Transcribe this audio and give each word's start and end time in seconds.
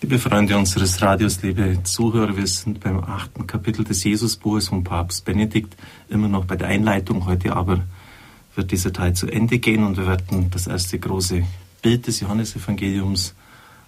Liebe 0.00 0.20
Freunde 0.20 0.56
unseres 0.56 1.02
Radios, 1.02 1.42
liebe 1.42 1.82
Zuhörer, 1.82 2.36
wir 2.36 2.46
sind 2.46 2.78
beim 2.78 3.02
achten 3.02 3.48
Kapitel 3.48 3.84
des 3.84 4.04
Jesusbuches 4.04 4.68
von 4.68 4.84
Papst 4.84 5.24
Benedikt, 5.24 5.76
immer 6.08 6.28
noch 6.28 6.44
bei 6.44 6.54
der 6.54 6.68
Einleitung. 6.68 7.26
Heute 7.26 7.56
aber 7.56 7.80
wird 8.54 8.70
dieser 8.70 8.92
Teil 8.92 9.14
zu 9.14 9.26
Ende 9.26 9.58
gehen 9.58 9.82
und 9.82 9.96
wir 9.96 10.06
werden 10.06 10.50
das 10.52 10.68
erste 10.68 11.00
große 11.00 11.42
Bild 11.82 12.06
des 12.06 12.20
Johannesevangeliums 12.20 13.34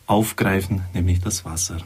aufgreifen, 0.06 0.82
nämlich 0.94 1.20
das 1.20 1.44
Wasser. 1.44 1.76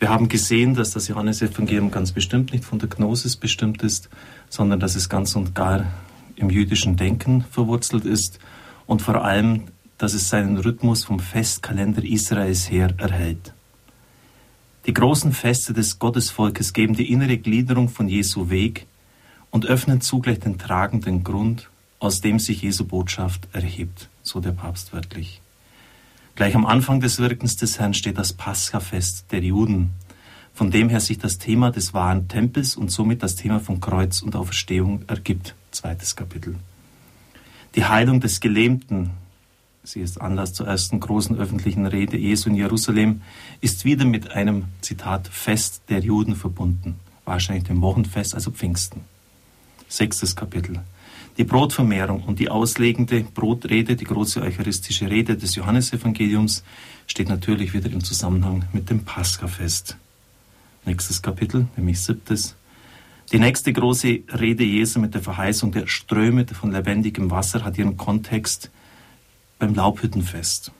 Wir 0.00 0.10
haben 0.10 0.28
gesehen, 0.28 0.74
dass 0.74 0.90
das 0.90 1.06
Johannesevangelium 1.06 1.92
ganz 1.92 2.10
bestimmt 2.10 2.52
nicht 2.52 2.64
von 2.64 2.80
der 2.80 2.88
Gnosis 2.88 3.36
bestimmt 3.36 3.84
ist, 3.84 4.10
sondern 4.48 4.80
dass 4.80 4.96
es 4.96 5.08
ganz 5.08 5.36
und 5.36 5.54
gar 5.54 5.86
im 6.34 6.50
jüdischen 6.50 6.96
Denken 6.96 7.44
verwurzelt 7.52 8.04
ist 8.04 8.40
und 8.86 9.00
vor 9.00 9.24
allem, 9.24 9.68
dass 9.98 10.14
es 10.14 10.28
seinen 10.28 10.58
Rhythmus 10.58 11.04
vom 11.04 11.20
Festkalender 11.20 12.04
Israels 12.04 12.70
her 12.70 12.94
erhält. 12.98 13.54
Die 14.86 14.94
großen 14.94 15.32
Feste 15.32 15.72
des 15.72 15.98
Gottesvolkes 15.98 16.72
geben 16.72 16.94
die 16.94 17.10
innere 17.10 17.38
Gliederung 17.38 17.88
von 17.88 18.08
Jesu 18.08 18.50
Weg 18.50 18.86
und 19.50 19.66
öffnen 19.66 20.00
zugleich 20.00 20.38
den 20.38 20.58
tragenden 20.58 21.24
Grund, 21.24 21.70
aus 21.98 22.20
dem 22.20 22.38
sich 22.38 22.62
Jesu 22.62 22.84
Botschaft 22.84 23.48
erhebt, 23.52 24.08
so 24.22 24.40
der 24.40 24.52
Papst 24.52 24.92
wörtlich. 24.92 25.40
Gleich 26.36 26.54
am 26.54 26.66
Anfang 26.66 27.00
des 27.00 27.18
Wirkens 27.18 27.56
des 27.56 27.78
Herrn 27.78 27.94
steht 27.94 28.18
das 28.18 28.34
Paschafest 28.34 29.24
der 29.32 29.40
Juden, 29.40 29.90
von 30.52 30.70
dem 30.70 30.88
her 30.88 31.00
sich 31.00 31.18
das 31.18 31.38
Thema 31.38 31.70
des 31.70 31.94
wahren 31.94 32.28
Tempels 32.28 32.76
und 32.76 32.90
somit 32.90 33.22
das 33.22 33.36
Thema 33.36 33.58
von 33.58 33.80
Kreuz 33.80 34.22
und 34.22 34.36
Auferstehung 34.36 35.02
ergibt. 35.06 35.54
Zweites 35.70 36.14
Kapitel. 36.14 36.56
Die 37.74 37.84
Heilung 37.84 38.20
des 38.20 38.40
Gelähmten, 38.40 39.10
sie 39.86 40.00
ist 40.00 40.20
Anlass 40.20 40.52
zur 40.52 40.66
ersten 40.66 40.98
großen 40.98 41.38
öffentlichen 41.38 41.86
Rede 41.86 42.16
Jesu 42.16 42.50
in 42.50 42.56
Jerusalem, 42.56 43.22
ist 43.60 43.84
wieder 43.84 44.04
mit 44.04 44.32
einem, 44.32 44.64
Zitat, 44.80 45.28
Fest 45.28 45.82
der 45.88 46.00
Juden 46.00 46.34
verbunden, 46.34 46.96
wahrscheinlich 47.24 47.64
dem 47.64 47.80
Wochenfest, 47.80 48.34
also 48.34 48.50
Pfingsten. 48.50 49.02
Sechstes 49.88 50.34
Kapitel. 50.34 50.80
Die 51.38 51.44
Brotvermehrung 51.44 52.24
und 52.24 52.40
die 52.40 52.48
auslegende 52.48 53.20
Brotrede, 53.22 53.94
die 53.94 54.04
große 54.04 54.40
eucharistische 54.40 55.08
Rede 55.08 55.36
des 55.36 55.54
Johannesevangeliums, 55.54 56.64
steht 57.06 57.28
natürlich 57.28 57.72
wieder 57.72 57.90
im 57.90 58.02
Zusammenhang 58.02 58.64
mit 58.72 58.90
dem 58.90 59.04
Paschafest. 59.04 59.96
Nächstes 60.84 61.22
Kapitel, 61.22 61.68
nämlich 61.76 62.00
siebtes. 62.00 62.56
Die 63.30 63.38
nächste 63.38 63.72
große 63.72 64.20
Rede 64.38 64.64
Jesu 64.64 64.98
mit 64.98 65.14
der 65.14 65.22
Verheißung 65.22 65.70
der 65.70 65.86
Ströme 65.86 66.46
von 66.46 66.72
lebendigem 66.72 67.30
Wasser 67.30 67.64
hat 67.64 67.78
ihren 67.78 67.96
Kontext 67.96 68.70
beim 69.58 69.74
Laubhüttenfest. 69.74 70.72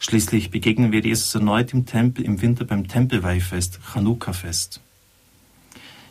Schließlich 0.00 0.50
begegnen 0.50 0.92
wir 0.92 1.00
Jesus 1.00 1.34
erneut 1.34 1.72
im 1.72 1.86
Tempel 1.86 2.24
im 2.24 2.42
Winter 2.42 2.64
beim 2.64 2.88
Tempelweihfest, 2.88 3.80
Chanukka-Fest. 3.92 4.80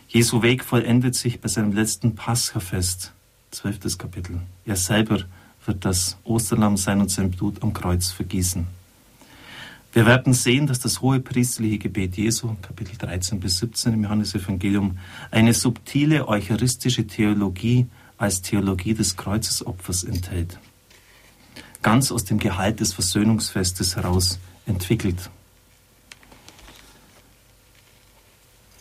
Jesu 0.08 0.42
Weg 0.42 0.64
vollendet 0.64 1.14
sich 1.14 1.40
bei 1.40 1.48
seinem 1.48 1.72
letzten 1.72 2.14
Paschafest, 2.14 3.12
zwölftes 3.50 3.98
Kapitel. 3.98 4.40
Er 4.64 4.76
selber 4.76 5.24
wird 5.66 5.84
das 5.84 6.16
Osterlamm 6.24 6.76
sein 6.76 7.00
und 7.00 7.10
sein 7.10 7.30
Blut 7.30 7.62
am 7.62 7.72
Kreuz 7.72 8.10
vergießen. 8.10 8.66
Wir 9.92 10.06
werden 10.06 10.34
sehen, 10.34 10.66
dass 10.66 10.80
das 10.80 11.00
hohe 11.02 11.20
priesterliche 11.20 11.78
Gebet 11.78 12.16
Jesu, 12.16 12.56
Kapitel 12.62 12.96
13 12.98 13.38
bis 13.38 13.58
17 13.58 13.94
im 13.94 14.02
Johannesevangelium, 14.02 14.98
eine 15.30 15.54
subtile 15.54 16.26
eucharistische 16.26 17.06
Theologie 17.06 17.86
als 18.18 18.42
Theologie 18.42 18.94
des 18.94 19.16
Kreuzesopfers 19.16 20.02
enthält. 20.02 20.58
Ganz 21.84 22.10
aus 22.10 22.24
dem 22.24 22.38
Gehalt 22.38 22.80
des 22.80 22.94
Versöhnungsfestes 22.94 23.94
heraus 23.96 24.38
entwickelt. 24.64 25.28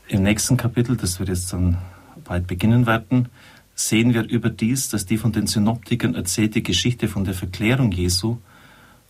Im 0.08 0.23
nächsten 0.23 0.56
Kapitel, 0.56 0.95
das 0.95 1.20
wir 1.20 1.28
jetzt 1.28 1.52
dann 1.52 1.80
bald 2.23 2.48
beginnen 2.48 2.86
werden, 2.86 3.28
sehen 3.76 4.14
wir 4.14 4.23
überdies, 4.23 4.88
dass 4.88 5.05
die 5.05 5.17
von 5.17 5.33
den 5.33 5.48
Synoptikern 5.48 6.16
erzählte 6.16 6.61
Geschichte 6.61 7.10
von 7.10 7.26
der 7.26 7.33
Verklärung 7.33 7.92
Jesu 7.92 8.38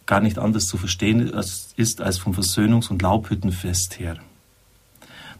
gar 0.08 0.22
nicht 0.22 0.40
anders 0.40 0.66
zu 0.66 0.78
verstehen 0.78 1.32
ist 1.78 2.02
als 2.02 2.18
vom 2.18 2.34
Versöhnungs- 2.34 2.90
und 2.90 3.04
Laubhüttenfest 3.04 4.00
her. 4.00 4.18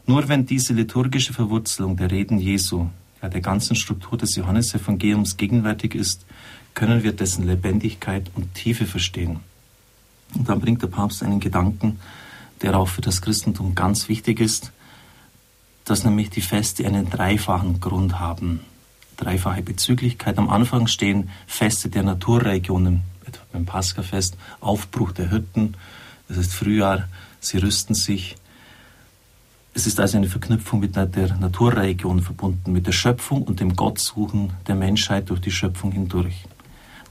Nur 0.06 0.28
wenn 0.28 0.46
diese 0.46 0.74
liturgische 0.74 1.32
Verwurzelung 1.32 1.96
der 1.96 2.12
Reden 2.12 2.38
Jesu, 2.38 2.86
ja 3.20 3.28
der 3.28 3.40
ganzen 3.40 3.74
Struktur 3.74 4.16
des 4.16 4.36
Johannesevangeliums 4.36 5.36
gegenwärtig 5.36 5.96
ist, 5.96 6.24
können 6.74 7.02
wir 7.02 7.12
dessen 7.12 7.46
Lebendigkeit 7.46 8.30
und 8.34 8.54
Tiefe 8.54 8.86
verstehen. 8.86 9.40
Und 10.34 10.48
dann 10.48 10.60
bringt 10.60 10.82
der 10.82 10.88
Papst 10.88 11.22
einen 11.22 11.40
Gedanken, 11.40 12.00
der 12.62 12.76
auch 12.76 12.88
für 12.88 13.00
das 13.00 13.22
Christentum 13.22 13.74
ganz 13.74 14.08
wichtig 14.08 14.40
ist, 14.40 14.72
dass 15.84 16.04
nämlich 16.04 16.30
die 16.30 16.40
Feste 16.40 16.86
einen 16.86 17.10
dreifachen 17.10 17.80
Grund 17.80 18.18
haben 18.18 18.60
dreifache 19.16 19.62
Bezüglichkeit. 19.62 20.38
Am 20.38 20.50
Anfang 20.50 20.86
stehen 20.86 21.30
Feste 21.46 21.88
der 21.88 22.02
Naturregionen, 22.02 23.02
etwa 23.26 23.42
beim 23.52 23.66
Paskafest, 23.66 24.36
Aufbruch 24.60 25.12
der 25.12 25.30
Hütten, 25.30 25.76
das 26.28 26.38
ist 26.38 26.54
Frühjahr, 26.54 27.08
sie 27.40 27.58
rüsten 27.58 27.94
sich. 27.94 28.36
Es 29.74 29.86
ist 29.86 29.98
also 29.98 30.16
eine 30.16 30.28
Verknüpfung 30.28 30.80
mit 30.80 30.96
der 30.96 31.08
Naturregion 31.38 32.22
verbunden, 32.22 32.72
mit 32.72 32.86
der 32.86 32.92
Schöpfung 32.92 33.42
und 33.42 33.60
dem 33.60 33.74
Gottsuchen 33.74 34.52
der 34.66 34.76
Menschheit 34.76 35.30
durch 35.30 35.40
die 35.40 35.50
Schöpfung 35.50 35.92
hindurch. 35.92 36.44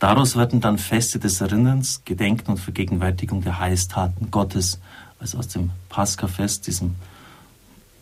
Daraus 0.04 0.36
werden 0.36 0.60
dann 0.60 0.80
Feste 0.80 1.18
des 1.18 1.40
Erinnerns, 1.40 2.02
Gedenken 2.04 2.52
und 2.52 2.58
Vergegenwärtigung 2.58 3.42
der 3.42 3.60
Heilstaten 3.60 4.32
Gottes, 4.32 4.82
also 5.18 5.38
aus 5.38 5.48
dem 5.48 5.70
Paskafest, 5.88 6.68
diesem 6.68 6.96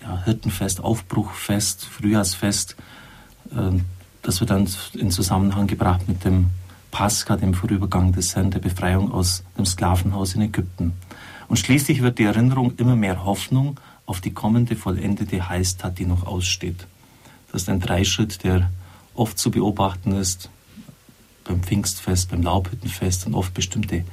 ja, 0.01 0.19
Hirtenfest, 0.25 0.81
Aufbruchfest, 0.83 1.85
Frühjahrsfest, 1.85 2.75
ähm, 3.55 3.85
das 4.23 4.39
wird 4.39 4.49
dann 4.49 4.67
in 4.93 5.11
Zusammenhang 5.11 5.67
gebracht 5.67 6.07
mit 6.07 6.25
dem 6.25 6.47
Pascha, 6.89 7.37
dem 7.37 7.53
Vorübergang 7.53 8.13
des 8.13 8.35
Herrn, 8.35 8.49
der 8.49 8.57
Befreiung 8.57 9.11
aus 9.11 9.43
dem 9.55 9.67
Sklavenhaus 9.67 10.33
in 10.33 10.41
Ägypten. 10.41 10.93
Und 11.49 11.57
schließlich 11.57 12.01
wird 12.01 12.17
die 12.17 12.23
Erinnerung 12.23 12.73
immer 12.77 12.95
mehr 12.95 13.25
Hoffnung 13.25 13.79
auf 14.07 14.21
die 14.21 14.33
kommende 14.33 14.75
vollendete 14.75 15.49
Heilstat, 15.49 15.99
die 15.99 16.07
noch 16.07 16.25
aussteht. 16.25 16.87
Das 17.51 17.61
ist 17.61 17.69
ein 17.69 17.79
Dreischritt, 17.79 18.43
der 18.43 18.71
oft 19.13 19.37
zu 19.37 19.51
beobachten 19.51 20.13
ist, 20.13 20.49
beim 21.43 21.61
Pfingstfest, 21.61 22.29
beim 22.29 22.43
Laubhüttenfest 22.43 23.25
und 23.27 23.33
oft 23.33 23.53
bestimmte 23.53 24.03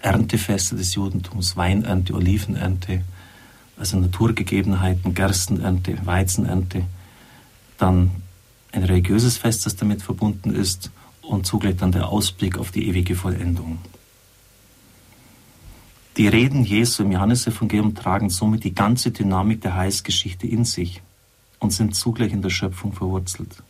Erntefeste 0.00 0.76
des 0.76 0.94
Judentums, 0.94 1.56
Weinernte, 1.56 2.14
Olivenernte, 2.14 3.02
also 3.76 3.98
Naturgegebenheiten, 3.98 5.14
Gerstenernte, 5.14 5.98
Weizenernte 6.04 6.84
dann 7.78 8.10
ein 8.72 8.84
religiöses 8.84 9.36
Fest, 9.36 9.66
das 9.66 9.76
damit 9.76 10.02
verbunden 10.02 10.54
ist 10.54 10.90
und 11.22 11.46
zugleich 11.46 11.76
dann 11.76 11.92
der 11.92 12.08
Ausblick 12.08 12.58
auf 12.58 12.70
die 12.70 12.88
ewige 12.88 13.14
Vollendung. 13.16 13.78
Die 16.16 16.28
Reden 16.28 16.64
Jesu 16.64 17.02
im 17.02 17.12
Johannesevangelium 17.12 17.94
tragen 17.94 18.30
somit 18.30 18.62
die 18.62 18.74
ganze 18.74 19.10
Dynamik 19.10 19.62
der 19.62 19.74
Heilsgeschichte 19.74 20.46
in 20.46 20.64
sich 20.64 21.02
und 21.58 21.72
sind 21.72 21.96
zugleich 21.96 22.32
in 22.32 22.42
der 22.42 22.50
Schöpfung 22.50 22.92
verwurzelt. 22.92 23.62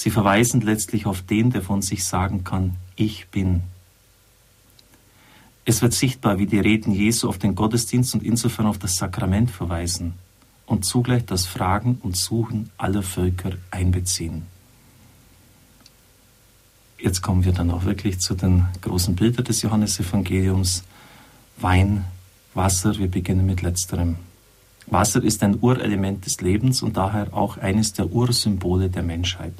Sie 0.00 0.08
verweisen 0.08 0.62
letztlich 0.62 1.04
auf 1.04 1.20
den, 1.20 1.50
der 1.50 1.60
von 1.60 1.82
sich 1.82 2.06
sagen 2.06 2.42
kann, 2.42 2.76
ich 2.96 3.28
bin. 3.28 3.60
Es 5.66 5.82
wird 5.82 5.92
sichtbar, 5.92 6.38
wie 6.38 6.46
die 6.46 6.58
Reden 6.58 6.94
Jesu 6.94 7.28
auf 7.28 7.36
den 7.36 7.54
Gottesdienst 7.54 8.14
und 8.14 8.22
insofern 8.22 8.64
auf 8.64 8.78
das 8.78 8.96
Sakrament 8.96 9.50
verweisen 9.50 10.14
und 10.64 10.86
zugleich 10.86 11.26
das 11.26 11.44
Fragen 11.44 11.98
und 12.02 12.16
Suchen 12.16 12.70
aller 12.78 13.02
Völker 13.02 13.52
einbeziehen. 13.70 14.46
Jetzt 16.98 17.20
kommen 17.20 17.44
wir 17.44 17.52
dann 17.52 17.70
auch 17.70 17.84
wirklich 17.84 18.20
zu 18.20 18.32
den 18.32 18.68
großen 18.80 19.14
Bildern 19.16 19.44
des 19.44 19.60
Johannesevangeliums. 19.60 20.82
Wein, 21.58 22.06
Wasser, 22.54 22.96
wir 22.96 23.10
beginnen 23.10 23.44
mit 23.44 23.60
letzterem. 23.60 24.16
Wasser 24.86 25.22
ist 25.22 25.42
ein 25.42 25.58
Urelement 25.60 26.24
des 26.24 26.40
Lebens 26.40 26.80
und 26.80 26.96
daher 26.96 27.34
auch 27.34 27.58
eines 27.58 27.92
der 27.92 28.10
Ursymbole 28.10 28.88
der 28.88 29.02
Menschheit. 29.02 29.52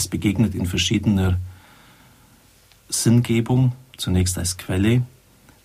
Es 0.00 0.08
begegnet 0.08 0.54
in 0.54 0.64
verschiedener 0.64 1.38
Sinngebung, 2.88 3.72
zunächst 3.98 4.38
als 4.38 4.56
Quelle, 4.56 5.02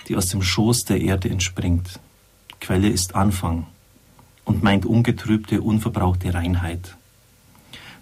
die 0.09 0.17
aus 0.17 0.27
dem 0.27 0.41
Schoß 0.41 0.83
der 0.83 0.99
Erde 0.99 1.29
entspringt. 1.29 2.01
Quelle 2.59 2.89
ist 2.89 3.15
Anfang 3.15 3.65
und 4.43 4.61
meint 4.61 4.85
ungetrübte, 4.85 5.61
unverbrauchte 5.61 6.33
Reinheit. 6.33 6.97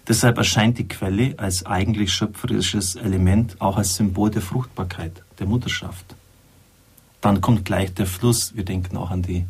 Deshalb 0.08 0.38
erscheint 0.38 0.76
die 0.78 0.88
Quelle 0.88 1.38
als 1.38 1.66
eigentlich 1.66 2.12
schöpferisches 2.12 2.96
Element 2.96 3.60
auch 3.60 3.76
als 3.76 3.94
Symbol 3.94 4.32
der 4.32 4.42
Fruchtbarkeit, 4.42 5.22
der 5.38 5.46
Mutterschaft. 5.46 6.16
Dann 7.20 7.42
kommt 7.42 7.64
gleich 7.64 7.94
der 7.94 8.06
Fluss. 8.06 8.56
Wir 8.56 8.64
denken 8.64 8.96
auch 8.96 9.12
an 9.12 9.22
die 9.22 9.44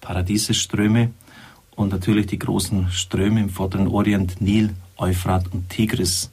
Paradieseströme 0.00 1.10
und 1.76 1.90
natürlich 1.90 2.28
die 2.28 2.38
großen 2.38 2.90
Ströme 2.90 3.40
im 3.40 3.50
vorderen 3.50 3.88
Orient, 3.88 4.40
Nil, 4.40 4.74
Euphrat 5.00 5.52
und 5.52 5.68
Tigris. 5.70 6.30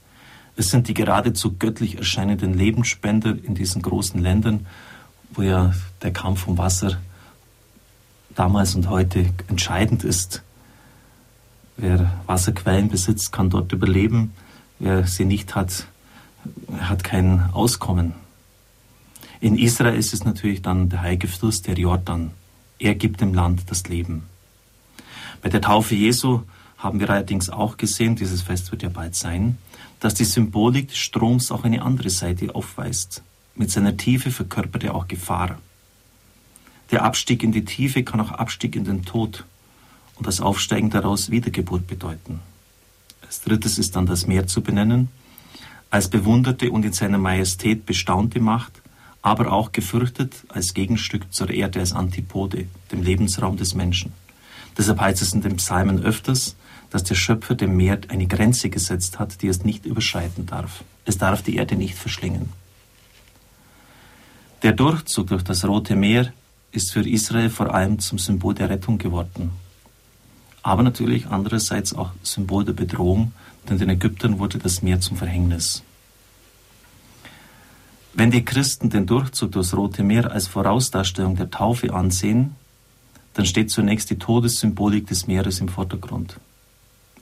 Es 0.55 0.69
sind 0.69 0.87
die 0.87 0.93
geradezu 0.93 1.55
göttlich 1.57 1.97
erscheinenden 1.97 2.53
Lebensspender 2.53 3.37
in 3.43 3.55
diesen 3.55 3.81
großen 3.81 4.19
Ländern 4.19 4.65
wo 5.31 5.41
ja 5.41 5.73
der 6.01 6.11
Kampf 6.11 6.47
um 6.47 6.57
Wasser 6.57 6.97
damals 8.35 8.75
und 8.75 8.89
heute 8.89 9.29
entscheidend 9.47 10.03
ist. 10.03 10.43
Wer 11.75 12.11
Wasserquellen 12.25 12.89
besitzt, 12.89 13.31
kann 13.31 13.49
dort 13.49 13.71
überleben. 13.71 14.33
Wer 14.79 15.05
sie 15.05 15.25
nicht 15.25 15.55
hat, 15.55 15.87
hat 16.79 17.03
kein 17.03 17.49
Auskommen. 17.53 18.13
In 19.39 19.57
Israel 19.57 19.95
ist 19.95 20.13
es 20.13 20.23
natürlich 20.23 20.61
dann 20.61 20.89
der 20.89 21.01
heilige 21.01 21.27
Fluss, 21.27 21.61
der 21.61 21.75
Jordan. 21.75 22.31
Er 22.79 22.95
gibt 22.95 23.21
dem 23.21 23.33
Land 23.33 23.69
das 23.69 23.87
Leben. 23.87 24.23
Bei 25.41 25.49
der 25.49 25.61
Taufe 25.61 25.93
Jesu 25.93 26.41
haben 26.77 26.99
wir 26.99 27.09
allerdings 27.09 27.49
auch 27.49 27.77
gesehen, 27.77 28.15
dieses 28.15 28.41
Fest 28.41 28.71
wird 28.71 28.83
ja 28.83 28.89
bald 28.89 29.15
sein, 29.15 29.57
dass 29.99 30.13
die 30.13 30.25
Symbolik 30.25 30.89
des 30.89 30.97
Stroms 30.97 31.51
auch 31.51 31.63
eine 31.63 31.81
andere 31.81 32.09
Seite 32.09 32.53
aufweist. 32.53 33.23
Mit 33.55 33.71
seiner 33.71 33.97
Tiefe 33.97 34.29
verkörpert 34.29 34.83
er 34.83 34.93
auch 34.93 35.07
Gefahr. 35.07 35.57
Der 36.91 37.03
Abstieg 37.03 37.43
in 37.43 37.51
die 37.51 37.65
Tiefe 37.65 38.03
kann 38.03 38.21
auch 38.21 38.31
Abstieg 38.31 38.75
in 38.75 38.85
den 38.85 39.03
Tod 39.03 39.43
und 40.15 40.27
das 40.27 40.39
Aufsteigen 40.39 40.89
daraus 40.89 41.31
Wiedergeburt 41.31 41.87
bedeuten. 41.87 42.39
Als 43.25 43.41
drittes 43.41 43.77
ist 43.77 43.95
dann 43.95 44.05
das 44.05 44.27
Meer 44.27 44.47
zu 44.47 44.61
benennen, 44.61 45.09
als 45.89 46.09
bewunderte 46.09 46.71
und 46.71 46.85
in 46.85 46.93
seiner 46.93 47.17
Majestät 47.17 47.85
bestaunte 47.85 48.39
Macht, 48.39 48.81
aber 49.21 49.51
auch 49.51 49.71
gefürchtet 49.71 50.35
als 50.49 50.73
Gegenstück 50.73 51.33
zur 51.33 51.49
Erde, 51.49 51.79
als 51.79 51.93
Antipode, 51.93 52.67
dem 52.91 53.01
Lebensraum 53.01 53.57
des 53.57 53.73
Menschen. 53.73 54.13
Deshalb 54.77 55.01
heißt 55.01 55.21
es 55.21 55.33
in 55.33 55.41
den 55.41 55.57
Psalmen 55.57 56.03
öfters, 56.03 56.55
dass 56.89 57.03
der 57.03 57.15
Schöpfer 57.15 57.55
dem 57.55 57.75
Meer 57.75 57.99
eine 58.09 58.27
Grenze 58.27 58.69
gesetzt 58.69 59.19
hat, 59.19 59.41
die 59.41 59.47
es 59.47 59.63
nicht 59.63 59.85
überschreiten 59.85 60.45
darf. 60.45 60.83
Es 61.05 61.17
darf 61.17 61.41
die 61.41 61.55
Erde 61.55 61.75
nicht 61.75 61.95
verschlingen. 61.95 62.49
Der 64.63 64.73
Durchzug 64.73 65.27
durch 65.27 65.43
das 65.43 65.65
Rote 65.65 65.95
Meer 65.95 66.31
ist 66.71 66.91
für 66.91 67.07
Israel 67.07 67.49
vor 67.49 67.73
allem 67.73 67.99
zum 67.99 68.17
Symbol 68.17 68.53
der 68.53 68.69
Rettung 68.69 68.97
geworden. 68.97 69.51
Aber 70.63 70.83
natürlich 70.83 71.27
andererseits 71.27 71.93
auch 71.93 72.11
Symbol 72.23 72.65
der 72.65 72.73
Bedrohung, 72.73 73.33
denn 73.69 73.77
den 73.77 73.89
Ägyptern 73.89 74.39
wurde 74.39 74.57
das 74.57 74.81
Meer 74.81 74.99
zum 74.99 75.17
Verhängnis. 75.17 75.83
Wenn 78.13 78.31
die 78.31 78.43
Christen 78.43 78.89
den 78.89 79.05
Durchzug 79.05 79.51
durchs 79.51 79.75
Rote 79.75 80.03
Meer 80.03 80.31
als 80.31 80.47
Vorausdarstellung 80.47 81.35
der 81.35 81.51
Taufe 81.51 81.93
ansehen, 81.93 82.55
dann 83.37 83.45
steht 83.45 83.69
zunächst 83.69 84.09
die 84.09 84.17
Todessymbolik 84.17 85.05
des 85.05 85.27
Meeres 85.27 85.59
im 85.59 85.67
Vordergrund. 85.67 86.39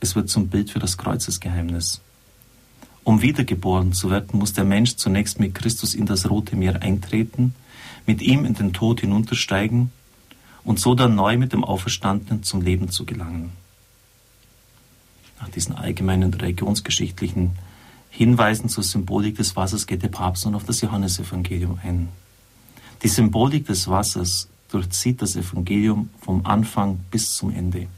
Es 0.00 0.16
wird 0.16 0.30
zum 0.30 0.48
Bild 0.48 0.70
für 0.70 0.78
das 0.78 0.96
Kreuzesgeheimnis. 0.96 2.00
Um 3.04 3.20
wiedergeboren 3.20 3.92
zu 3.92 4.08
werden, 4.08 4.38
muss 4.38 4.54
der 4.54 4.64
Mensch 4.64 4.96
zunächst 4.96 5.38
mit 5.40 5.54
Christus 5.54 5.94
in 5.94 6.06
das 6.06 6.30
Rote 6.30 6.56
Meer 6.56 6.80
eintreten, 6.80 7.54
mit 8.06 8.22
ihm 8.22 8.46
in 8.46 8.54
den 8.54 8.72
Tod 8.72 9.02
hinuntersteigen 9.02 9.92
und 10.64 10.80
so 10.80 10.94
dann 10.94 11.16
neu 11.16 11.36
mit 11.36 11.52
dem 11.52 11.64
Auferstandenen 11.64 12.42
zum 12.42 12.62
Leben 12.62 12.88
zu 12.88 13.04
gelangen. 13.04 13.52
Nach 15.38 15.50
diesen 15.50 15.74
allgemeinen 15.74 16.32
religionsgeschichtlichen 16.32 17.58
Hinweisen 18.08 18.70
zur 18.70 18.84
Symbolik 18.84 19.36
des 19.36 19.54
Wassers 19.54 19.86
geht 19.86 20.02
der 20.02 20.08
Papst 20.08 20.46
nun 20.46 20.54
auf 20.54 20.64
das 20.64 20.80
Johannesevangelium 20.80 21.78
ein. 21.82 22.08
Die 23.02 23.08
Symbolik 23.08 23.66
des 23.66 23.86
Wassers 23.86 24.48
durchzieht 24.70 25.22
das 25.22 25.36
Evangelium 25.36 26.10
vom 26.20 26.44
Anfang 26.44 26.98
bis 27.10 27.34
zum 27.34 27.50
Ende. 27.54 27.88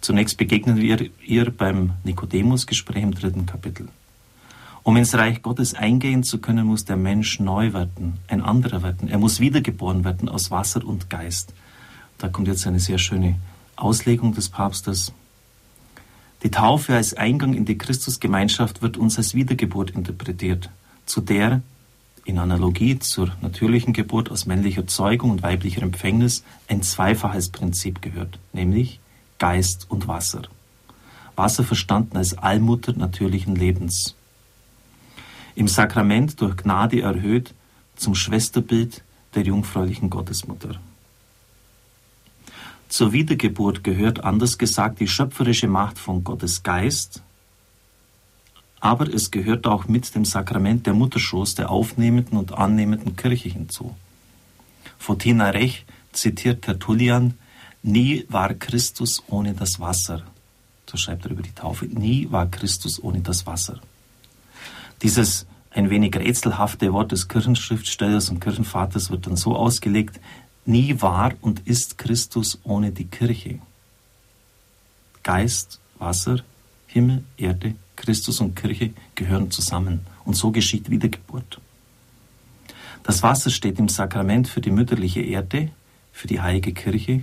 Zunächst 0.00 0.36
begegnen 0.36 0.76
wir 0.76 1.08
ihr 1.24 1.50
beim 1.50 1.92
Nikodemus-Gespräch 2.04 3.02
im 3.02 3.14
dritten 3.14 3.46
Kapitel. 3.46 3.88
Um 4.82 4.96
ins 4.96 5.14
Reich 5.14 5.42
Gottes 5.42 5.74
eingehen 5.74 6.22
zu 6.22 6.38
können, 6.38 6.66
muss 6.66 6.84
der 6.84 6.96
Mensch 6.96 7.40
neu 7.40 7.72
werden, 7.72 8.18
ein 8.28 8.40
anderer 8.40 8.84
werden. 8.84 9.08
Er 9.08 9.18
muss 9.18 9.40
wiedergeboren 9.40 10.04
werden 10.04 10.28
aus 10.28 10.52
Wasser 10.52 10.86
und 10.86 11.10
Geist. 11.10 11.54
Da 12.18 12.28
kommt 12.28 12.46
jetzt 12.46 12.66
eine 12.66 12.78
sehr 12.78 12.98
schöne 12.98 13.34
Auslegung 13.74 14.32
des 14.32 14.48
Papstes. 14.48 15.12
Die 16.44 16.52
Taufe 16.52 16.94
als 16.94 17.14
Eingang 17.14 17.54
in 17.54 17.64
die 17.64 17.78
Christusgemeinschaft 17.78 18.80
wird 18.80 18.96
uns 18.96 19.18
als 19.18 19.34
Wiedergeburt 19.34 19.90
interpretiert, 19.90 20.70
zu 21.04 21.20
der 21.20 21.62
in 22.26 22.38
Analogie 22.38 22.98
zur 22.98 23.30
natürlichen 23.40 23.92
Geburt 23.92 24.30
aus 24.30 24.46
männlicher 24.46 24.86
Zeugung 24.86 25.30
und 25.30 25.42
weiblicher 25.42 25.82
Empfängnis 25.82 26.42
ein 26.66 26.82
zweifaches 26.82 27.50
Prinzip 27.50 28.02
gehört, 28.02 28.38
nämlich 28.52 28.98
Geist 29.38 29.86
und 29.88 30.08
Wasser. 30.08 30.42
Wasser 31.36 31.62
verstanden 31.62 32.16
als 32.16 32.36
Allmutter 32.36 32.94
natürlichen 32.94 33.54
Lebens. 33.54 34.16
Im 35.54 35.68
Sakrament 35.68 36.40
durch 36.40 36.56
Gnade 36.56 37.00
erhöht 37.00 37.54
zum 37.94 38.14
Schwesterbild 38.14 39.04
der 39.34 39.44
jungfräulichen 39.44 40.10
Gottesmutter. 40.10 40.80
Zur 42.88 43.12
Wiedergeburt 43.12 43.84
gehört 43.84 44.24
anders 44.24 44.58
gesagt 44.58 44.98
die 45.00 45.08
schöpferische 45.08 45.68
Macht 45.68 45.98
von 45.98 46.24
Gottes 46.24 46.62
Geist, 46.62 47.22
aber 48.80 49.12
es 49.12 49.30
gehört 49.30 49.66
auch 49.66 49.88
mit 49.88 50.14
dem 50.14 50.24
Sakrament 50.24 50.86
der 50.86 50.94
Mutterschoß 50.94 51.54
der 51.54 51.70
aufnehmenden 51.70 52.38
und 52.38 52.52
annehmenden 52.52 53.16
Kirche 53.16 53.48
hinzu. 53.48 53.94
Fotina 54.98 55.50
Rech 55.50 55.84
zitiert 56.12 56.62
Tertullian, 56.62 57.34
Nie 57.82 58.26
war 58.28 58.52
Christus 58.54 59.22
ohne 59.28 59.54
das 59.54 59.78
Wasser. 59.78 60.22
So 60.90 60.96
schreibt 60.96 61.24
er 61.24 61.30
über 61.30 61.42
die 61.42 61.52
Taufe. 61.52 61.86
Nie 61.86 62.28
war 62.30 62.46
Christus 62.46 63.02
ohne 63.02 63.20
das 63.20 63.46
Wasser. 63.46 63.80
Dieses 65.02 65.46
ein 65.70 65.90
wenig 65.90 66.16
rätselhafte 66.16 66.92
Wort 66.92 67.12
des 67.12 67.28
Kirchenschriftstellers 67.28 68.30
und 68.30 68.40
Kirchenvaters 68.40 69.10
wird 69.10 69.26
dann 69.26 69.36
so 69.36 69.54
ausgelegt, 69.54 70.18
nie 70.64 71.00
war 71.00 71.34
und 71.42 71.60
ist 71.66 71.98
Christus 71.98 72.58
ohne 72.64 72.92
die 72.92 73.04
Kirche. 73.04 73.60
Geist, 75.22 75.80
Wasser, 75.98 76.38
Himmel, 76.86 77.24
Erde, 77.36 77.74
Christus 77.96 78.40
und 78.40 78.54
Kirche 78.54 78.92
gehören 79.14 79.50
zusammen 79.50 80.00
und 80.24 80.34
so 80.34 80.50
geschieht 80.50 80.90
Wiedergeburt. 80.90 81.60
Das 83.02 83.22
Wasser 83.22 83.50
steht 83.50 83.78
im 83.78 83.88
Sakrament 83.88 84.48
für 84.48 84.60
die 84.60 84.70
mütterliche 84.70 85.22
Erde, 85.22 85.70
für 86.12 86.26
die 86.26 86.40
heilige 86.40 86.72
Kirche, 86.72 87.22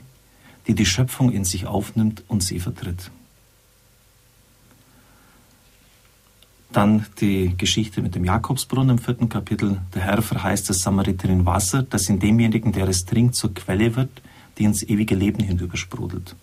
die 0.67 0.75
die 0.75 0.85
Schöpfung 0.85 1.31
in 1.31 1.43
sich 1.43 1.67
aufnimmt 1.67 2.23
und 2.27 2.43
sie 2.43 2.59
vertritt. 2.59 3.11
Dann 6.71 7.05
die 7.19 7.53
Geschichte 7.55 8.01
mit 8.01 8.15
dem 8.15 8.25
Jakobsbrunnen 8.25 8.97
im 8.97 8.97
vierten 8.97 9.29
Kapitel. 9.29 9.81
Der 9.93 10.01
Herr 10.01 10.21
verheißt 10.23 10.69
der 10.69 10.75
Samariterin 10.75 11.45
Wasser, 11.45 11.83
das 11.83 12.09
in 12.09 12.19
demjenigen, 12.19 12.71
der 12.71 12.87
es 12.87 13.05
trinkt, 13.05 13.35
zur 13.35 13.53
Quelle 13.53 13.95
wird, 13.95 14.21
die 14.57 14.63
ins 14.63 14.81
ewige 14.81 15.15
Leben 15.15 15.43
hinübersprudelt. 15.43 16.35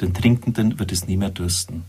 Den 0.00 0.14
Trinkenden 0.14 0.80
wird 0.80 0.90
es 0.90 1.06
nie 1.06 1.16
mehr 1.16 1.30
dürsten. 1.30 1.84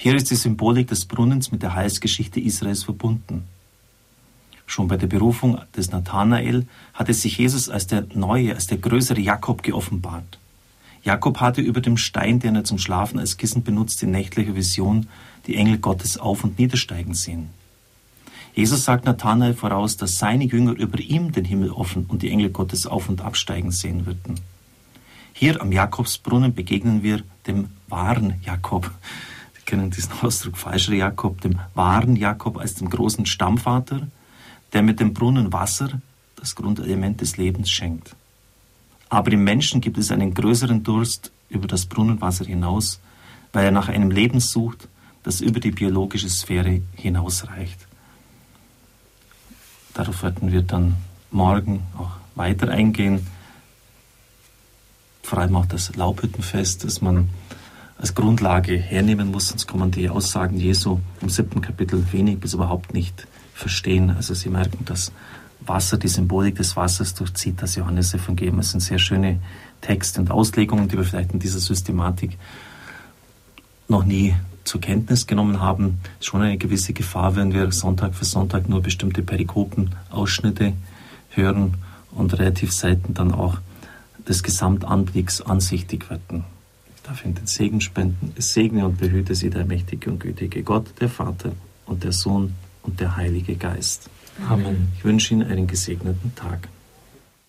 Hier 0.00 0.14
ist 0.14 0.30
die 0.30 0.36
Symbolik 0.36 0.86
des 0.86 1.06
Brunnens 1.06 1.50
mit 1.50 1.64
der 1.64 1.74
Heilsgeschichte 1.74 2.38
Israels 2.38 2.84
verbunden. 2.84 3.42
Schon 4.64 4.86
bei 4.86 4.96
der 4.96 5.08
Berufung 5.08 5.60
des 5.76 5.90
Nathanael 5.90 6.68
hatte 6.94 7.12
sich 7.12 7.36
Jesus 7.36 7.68
als 7.68 7.88
der 7.88 8.06
neue, 8.14 8.54
als 8.54 8.68
der 8.68 8.78
größere 8.78 9.20
Jakob 9.20 9.64
geoffenbart. 9.64 10.38
Jakob 11.02 11.40
hatte 11.40 11.62
über 11.62 11.80
dem 11.80 11.96
Stein, 11.96 12.38
den 12.38 12.54
er 12.54 12.62
zum 12.62 12.78
Schlafen 12.78 13.18
als 13.18 13.38
Kissen 13.38 13.64
benutzt, 13.64 14.00
in 14.04 14.12
nächtlicher 14.12 14.54
Vision 14.54 15.08
die 15.48 15.56
Engel 15.56 15.78
Gottes 15.78 16.16
auf 16.16 16.44
und 16.44 16.60
niedersteigen 16.60 17.14
sehen. 17.14 17.48
Jesus 18.54 18.84
sagt 18.84 19.04
Nathanael 19.04 19.54
voraus, 19.54 19.96
dass 19.96 20.18
seine 20.18 20.44
Jünger 20.44 20.78
über 20.78 21.00
ihm 21.00 21.32
den 21.32 21.44
Himmel 21.44 21.72
offen 21.72 22.06
und 22.06 22.22
die 22.22 22.30
Engel 22.30 22.50
Gottes 22.50 22.86
auf 22.86 23.08
und 23.08 23.20
absteigen 23.20 23.72
sehen 23.72 24.06
würden. 24.06 24.38
Hier 25.32 25.60
am 25.60 25.72
Jakobsbrunnen 25.72 26.54
begegnen 26.54 27.02
wir 27.02 27.22
dem 27.48 27.70
wahren 27.88 28.34
Jakob. 28.44 28.92
Kennen 29.68 29.90
diesen 29.90 30.12
Ausdruck 30.22 30.56
falscher 30.56 30.94
Jakob, 30.94 31.42
dem 31.42 31.58
wahren 31.74 32.16
Jakob 32.16 32.56
als 32.56 32.76
dem 32.76 32.88
großen 32.88 33.26
Stammvater, 33.26 34.08
der 34.72 34.80
mit 34.80 34.98
dem 34.98 35.12
Brunnen 35.12 35.52
Wasser 35.52 36.00
das 36.36 36.54
Grundelement 36.54 37.20
des 37.20 37.36
Lebens 37.36 37.68
schenkt. 37.68 38.16
Aber 39.10 39.30
im 39.30 39.44
Menschen 39.44 39.82
gibt 39.82 39.98
es 39.98 40.10
einen 40.10 40.32
größeren 40.32 40.84
Durst 40.84 41.32
über 41.50 41.66
das 41.66 41.84
Brunnenwasser 41.84 42.46
hinaus, 42.46 42.98
weil 43.52 43.66
er 43.66 43.70
nach 43.70 43.90
einem 43.90 44.10
Leben 44.10 44.40
sucht, 44.40 44.88
das 45.22 45.42
über 45.42 45.60
die 45.60 45.72
biologische 45.72 46.30
Sphäre 46.30 46.80
hinausreicht. 46.94 47.86
Darauf 49.92 50.22
werden 50.22 50.50
wir 50.50 50.62
dann 50.62 50.96
morgen 51.30 51.82
auch 51.98 52.12
weiter 52.36 52.70
eingehen. 52.70 53.26
Vor 55.22 55.40
allem 55.40 55.56
auch 55.56 55.66
das 55.66 55.94
Laubhüttenfest, 55.94 56.84
das 56.84 57.02
man 57.02 57.28
als 57.98 58.14
Grundlage 58.14 58.76
hernehmen 58.76 59.30
muss, 59.30 59.48
sonst 59.48 59.66
kann 59.66 59.80
man 59.80 59.90
die 59.90 60.08
Aussagen 60.08 60.56
Jesu 60.56 61.00
im 61.20 61.28
siebten 61.28 61.60
Kapitel 61.60 62.12
wenig 62.12 62.38
bis 62.38 62.54
überhaupt 62.54 62.94
nicht 62.94 63.26
verstehen. 63.54 64.10
Also 64.10 64.34
Sie 64.34 64.48
merken, 64.48 64.84
dass 64.84 65.12
Wasser, 65.60 65.98
die 65.98 66.08
Symbolik 66.08 66.54
des 66.54 66.76
Wassers 66.76 67.14
durchzieht 67.14 67.60
das 67.60 67.74
Johannesevangelium. 67.74 68.60
Es 68.60 68.70
sind 68.70 68.80
sehr 68.80 69.00
schöne 69.00 69.40
Texte 69.80 70.20
und 70.20 70.30
Auslegungen, 70.30 70.88
die 70.88 70.96
wir 70.96 71.04
vielleicht 71.04 71.32
in 71.32 71.40
dieser 71.40 71.58
Systematik 71.58 72.38
noch 73.88 74.04
nie 74.04 74.34
zur 74.62 74.80
Kenntnis 74.80 75.26
genommen 75.26 75.60
haben. 75.60 76.00
Schon 76.20 76.42
eine 76.42 76.56
gewisse 76.56 76.92
Gefahr, 76.92 77.34
wenn 77.34 77.52
wir 77.52 77.72
Sonntag 77.72 78.14
für 78.14 78.24
Sonntag 78.24 78.68
nur 78.68 78.80
bestimmte 78.80 79.22
Perikopen, 79.22 79.94
Ausschnitte 80.10 80.74
hören 81.30 81.74
und 82.12 82.38
relativ 82.38 82.72
selten 82.72 83.14
dann 83.14 83.32
auch 83.32 83.58
des 84.28 84.42
Gesamtanblicks 84.42 85.40
ansichtig 85.40 86.10
werden. 86.10 86.44
Ich 86.98 87.02
darf 87.04 87.24
Ihnen 87.24 87.36
den 87.36 87.46
Segen 87.46 87.80
spenden. 87.80 88.32
Es 88.36 88.52
segne 88.52 88.84
und 88.84 88.98
behüte 88.98 89.34
Sie 89.36 89.50
der 89.50 89.64
mächtige 89.64 90.10
und 90.10 90.18
gütige 90.18 90.64
Gott, 90.64 90.86
der 91.00 91.08
Vater 91.08 91.52
und 91.86 92.02
der 92.02 92.12
Sohn 92.12 92.54
und 92.82 92.98
der 92.98 93.16
Heilige 93.16 93.54
Geist. 93.54 94.10
Amen. 94.48 94.88
Ich 94.96 95.04
wünsche 95.04 95.32
Ihnen 95.32 95.48
einen 95.48 95.68
gesegneten 95.68 96.34
Tag. 96.34 96.68